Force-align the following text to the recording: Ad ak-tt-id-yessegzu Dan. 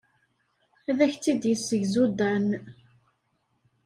Ad 0.89 0.99
ak-tt-id-yessegzu 1.05 2.05
Dan. 2.19 2.47